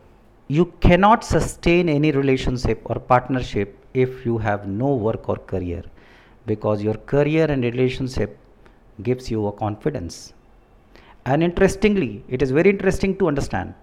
you 0.49 0.67
cannot 0.81 1.25
sustain 1.25 1.89
any 1.89 2.13
relationship 2.13 2.81
or 2.85 2.97
partnership 2.97 3.79
if 3.95 4.27
you 4.27 4.37
have 4.37 4.69
no 4.69 4.95
work 4.95 5.29
or 5.29 5.37
career 5.37 5.83
because 6.47 6.83
your 6.83 6.95
career 6.95 7.51
and 7.51 7.65
relationship 7.65 8.39
gives 9.03 9.31
you 9.31 9.47
a 9.47 9.53
confidence. 9.53 10.35
And 11.25 11.43
interestingly 11.43 12.23
it 12.29 12.43
is 12.43 12.51
very 12.51 12.69
interesting 12.69 13.17
to 13.19 13.29
understand 13.29 13.75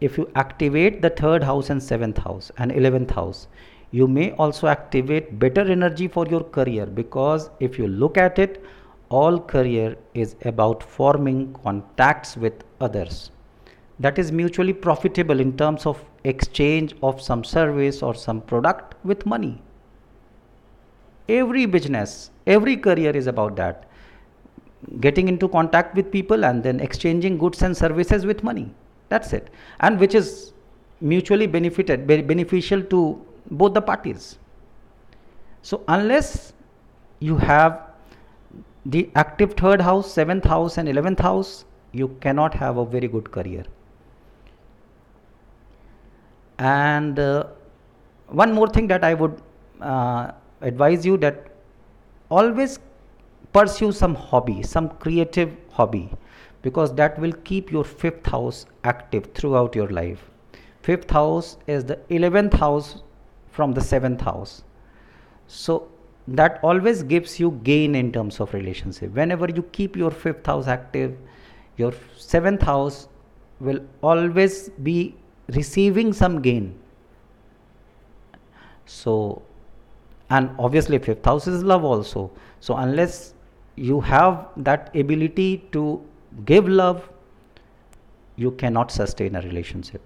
if 0.00 0.16
you 0.16 0.30
activate 0.34 1.02
the 1.02 1.10
third 1.10 1.42
house 1.42 1.68
and 1.68 1.82
seventh 1.82 2.16
house 2.16 2.50
and 2.56 2.70
11th 2.70 3.10
house 3.10 3.48
you 3.90 4.06
may 4.06 4.32
also 4.32 4.66
activate 4.66 5.38
better 5.38 5.70
energy 5.70 6.08
for 6.08 6.26
your 6.26 6.42
career 6.44 6.86
because 6.86 7.50
if 7.60 7.78
you 7.78 7.86
look 7.86 8.16
at 8.16 8.38
it 8.38 8.64
all 9.10 9.38
career 9.38 9.96
is 10.14 10.34
about 10.44 10.82
forming 10.82 11.52
contacts 11.62 12.36
with 12.36 12.64
others 12.80 13.30
that 13.98 14.18
is 14.18 14.30
mutually 14.30 14.72
profitable 14.72 15.40
in 15.40 15.56
terms 15.56 15.86
of 15.86 16.04
exchange 16.24 16.94
of 17.02 17.20
some 17.20 17.42
service 17.42 18.02
or 18.02 18.14
some 18.14 18.40
product 18.40 18.94
with 19.04 19.24
money 19.26 19.60
every 21.28 21.66
business 21.66 22.30
every 22.46 22.76
career 22.76 23.16
is 23.16 23.26
about 23.26 23.56
that 23.56 23.88
getting 25.00 25.28
into 25.28 25.48
contact 25.48 25.94
with 25.96 26.10
people 26.12 26.44
and 26.44 26.62
then 26.62 26.78
exchanging 26.80 27.38
goods 27.38 27.62
and 27.62 27.76
services 27.76 28.26
with 28.26 28.44
money 28.44 28.70
that's 29.08 29.32
it 29.32 29.50
and 29.80 29.98
which 29.98 30.14
is 30.14 30.52
mutually 31.00 31.46
benefited 31.46 32.06
beneficial 32.06 32.82
to 32.82 33.20
both 33.50 33.74
the 33.74 33.82
parties. 33.82 34.38
So, 35.62 35.82
unless 35.88 36.52
you 37.20 37.36
have 37.36 37.90
the 38.84 39.10
active 39.14 39.54
third 39.54 39.80
house, 39.80 40.12
seventh 40.12 40.44
house, 40.44 40.78
and 40.78 40.88
eleventh 40.88 41.18
house, 41.18 41.64
you 41.92 42.08
cannot 42.20 42.54
have 42.54 42.76
a 42.76 42.84
very 42.84 43.08
good 43.08 43.30
career. 43.30 43.64
And 46.58 47.18
uh, 47.18 47.46
one 48.28 48.52
more 48.52 48.68
thing 48.68 48.86
that 48.88 49.04
I 49.04 49.14
would 49.14 49.40
uh, 49.80 50.32
advise 50.60 51.04
you 51.04 51.16
that 51.18 51.48
always 52.30 52.78
pursue 53.52 53.92
some 53.92 54.14
hobby, 54.14 54.62
some 54.62 54.90
creative 54.98 55.56
hobby, 55.70 56.10
because 56.62 56.94
that 56.94 57.18
will 57.18 57.32
keep 57.44 57.70
your 57.70 57.84
fifth 57.84 58.26
house 58.26 58.66
active 58.84 59.32
throughout 59.34 59.74
your 59.74 59.88
life. 59.88 60.30
Fifth 60.82 61.10
house 61.10 61.58
is 61.66 61.84
the 61.84 61.98
eleventh 62.10 62.54
house 62.54 63.02
from 63.56 63.72
the 63.72 63.80
seventh 63.80 64.20
house 64.20 64.62
so 65.46 65.88
that 66.28 66.58
always 66.62 67.02
gives 67.02 67.38
you 67.40 67.50
gain 67.62 67.94
in 67.94 68.10
terms 68.12 68.40
of 68.40 68.52
relationship 68.52 69.12
whenever 69.12 69.48
you 69.58 69.62
keep 69.78 69.96
your 69.96 70.10
fifth 70.10 70.46
house 70.46 70.66
active 70.66 71.16
your 71.76 71.92
seventh 72.16 72.62
house 72.62 73.08
will 73.60 73.80
always 74.02 74.68
be 74.88 75.14
receiving 75.48 76.12
some 76.12 76.42
gain. 76.42 76.78
So 78.86 79.42
and 80.30 80.50
obviously 80.58 80.98
fifth 80.98 81.24
house 81.24 81.46
is 81.46 81.62
love 81.62 81.84
also. 81.84 82.30
So 82.60 82.76
unless 82.76 83.34
you 83.76 84.00
have 84.00 84.48
that 84.56 84.94
ability 84.96 85.68
to 85.72 86.02
give 86.44 86.68
love 86.68 87.08
you 88.36 88.50
cannot 88.52 88.90
sustain 88.90 89.36
a 89.36 89.40
relationship. 89.40 90.02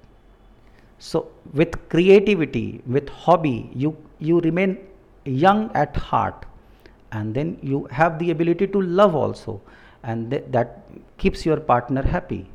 So 0.99 1.29
with 1.55 1.89
creativity 1.89 2.83
with 2.87 3.09
hobby 3.09 3.71
you 3.75 3.97
you 4.19 4.41
remain 4.41 4.79
young 5.25 5.71
at 5.75 5.97
heart 5.97 6.47
and 7.13 7.35
then 7.35 7.59
you 7.63 7.87
have 7.91 8.19
the 8.19 8.31
ability 8.31 8.67
to 8.69 8.81
love 8.81 9.15
also 9.15 9.61
and 10.03 10.31
th- 10.31 10.45
that 10.51 10.83
keeps 11.19 11.45
your 11.47 11.57
partner 11.59 12.03
happy. 12.03 12.47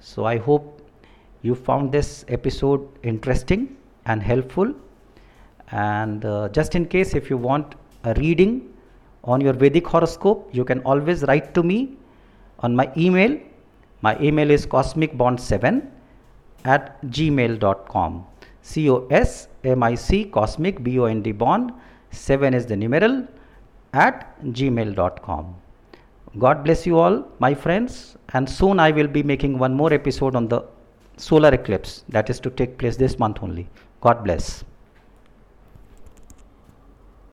So 0.00 0.24
i 0.24 0.36
hope 0.38 0.75
you 1.42 1.54
found 1.54 1.92
this 1.92 2.24
episode 2.28 2.86
interesting 3.02 3.76
and 4.04 4.22
helpful 4.22 4.72
and 5.70 6.24
uh, 6.24 6.48
just 6.48 6.74
in 6.74 6.86
case 6.86 7.14
if 7.14 7.28
you 7.30 7.36
want 7.36 7.74
a 8.04 8.14
reading 8.14 8.72
on 9.24 9.40
your 9.40 9.52
vedic 9.52 9.86
horoscope 9.86 10.48
you 10.52 10.64
can 10.64 10.80
always 10.80 11.22
write 11.24 11.52
to 11.54 11.62
me 11.62 11.96
on 12.60 12.74
my 12.74 12.90
email 12.96 13.38
my 14.02 14.18
email 14.20 14.50
is 14.50 14.66
cosmicbond7 14.66 15.90
at 16.64 17.00
gmail.com. 17.16 18.26
C 18.62 18.90
O 18.90 19.06
S 19.10 19.48
M 19.64 19.82
I 19.82 19.94
C 19.94 20.24
cosmic 20.24 20.82
B 20.82 20.98
O 20.98 21.04
N 21.04 21.22
D 21.22 21.32
bond 21.32 21.72
7 22.10 22.54
is 22.54 22.66
the 22.66 22.76
numeral 22.76 23.26
at 23.92 24.38
gmail.com. 24.44 25.54
God 26.38 26.64
bless 26.64 26.86
you 26.86 26.98
all, 26.98 27.26
my 27.38 27.54
friends, 27.54 28.16
and 28.34 28.48
soon 28.48 28.78
I 28.78 28.90
will 28.90 29.06
be 29.06 29.22
making 29.22 29.58
one 29.58 29.74
more 29.74 29.92
episode 29.92 30.36
on 30.36 30.48
the 30.48 30.62
solar 31.16 31.52
eclipse 31.54 32.04
that 32.08 32.30
is 32.30 32.40
to 32.40 32.50
take 32.50 32.78
place 32.78 32.96
this 32.96 33.18
month 33.18 33.38
only. 33.42 33.68
God 34.00 34.22
bless. 34.24 34.64